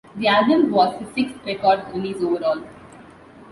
[0.15, 2.63] The album was his sixth record release overall.